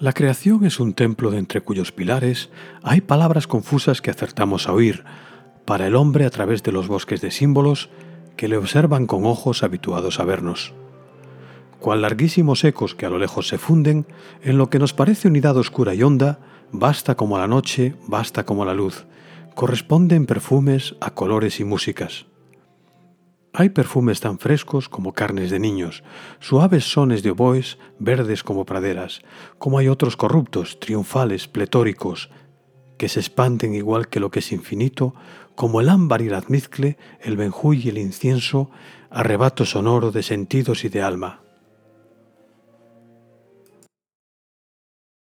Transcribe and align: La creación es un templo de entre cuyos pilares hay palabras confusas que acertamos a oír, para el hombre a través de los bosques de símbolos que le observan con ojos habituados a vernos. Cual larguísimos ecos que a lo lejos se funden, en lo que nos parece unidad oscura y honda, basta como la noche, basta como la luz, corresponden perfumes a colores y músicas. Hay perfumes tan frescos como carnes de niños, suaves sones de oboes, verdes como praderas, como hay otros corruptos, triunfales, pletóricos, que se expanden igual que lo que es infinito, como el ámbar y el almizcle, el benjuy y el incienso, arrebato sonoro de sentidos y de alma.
La 0.00 0.12
creación 0.12 0.64
es 0.64 0.78
un 0.78 0.94
templo 0.94 1.32
de 1.32 1.38
entre 1.38 1.60
cuyos 1.60 1.90
pilares 1.90 2.50
hay 2.84 3.00
palabras 3.00 3.48
confusas 3.48 4.00
que 4.00 4.12
acertamos 4.12 4.68
a 4.68 4.72
oír, 4.72 5.02
para 5.64 5.88
el 5.88 5.96
hombre 5.96 6.24
a 6.24 6.30
través 6.30 6.62
de 6.62 6.70
los 6.70 6.86
bosques 6.86 7.20
de 7.20 7.32
símbolos 7.32 7.90
que 8.36 8.46
le 8.46 8.56
observan 8.56 9.08
con 9.08 9.26
ojos 9.26 9.64
habituados 9.64 10.20
a 10.20 10.24
vernos. 10.24 10.72
Cual 11.80 12.02
larguísimos 12.02 12.62
ecos 12.62 12.94
que 12.94 13.06
a 13.06 13.10
lo 13.10 13.18
lejos 13.18 13.48
se 13.48 13.58
funden, 13.58 14.06
en 14.44 14.56
lo 14.56 14.70
que 14.70 14.78
nos 14.78 14.94
parece 14.94 15.26
unidad 15.26 15.56
oscura 15.56 15.96
y 15.96 16.02
honda, 16.04 16.38
basta 16.70 17.16
como 17.16 17.36
la 17.36 17.48
noche, 17.48 17.96
basta 18.06 18.44
como 18.44 18.64
la 18.64 18.74
luz, 18.74 19.04
corresponden 19.56 20.26
perfumes 20.26 20.94
a 21.00 21.10
colores 21.10 21.58
y 21.58 21.64
músicas. 21.64 22.26
Hay 23.60 23.70
perfumes 23.70 24.20
tan 24.20 24.38
frescos 24.38 24.88
como 24.88 25.14
carnes 25.14 25.50
de 25.50 25.58
niños, 25.58 26.04
suaves 26.38 26.84
sones 26.84 27.24
de 27.24 27.32
oboes, 27.32 27.76
verdes 27.98 28.44
como 28.44 28.64
praderas, 28.64 29.20
como 29.58 29.78
hay 29.78 29.88
otros 29.88 30.16
corruptos, 30.16 30.78
triunfales, 30.78 31.48
pletóricos, 31.48 32.30
que 32.98 33.08
se 33.08 33.18
expanden 33.18 33.74
igual 33.74 34.06
que 34.06 34.20
lo 34.20 34.30
que 34.30 34.38
es 34.38 34.52
infinito, 34.52 35.12
como 35.56 35.80
el 35.80 35.88
ámbar 35.88 36.22
y 36.22 36.28
el 36.28 36.34
almizcle, 36.34 36.98
el 37.20 37.36
benjuy 37.36 37.82
y 37.82 37.88
el 37.88 37.98
incienso, 37.98 38.70
arrebato 39.10 39.64
sonoro 39.64 40.12
de 40.12 40.22
sentidos 40.22 40.84
y 40.84 40.88
de 40.88 41.02
alma. 41.02 41.40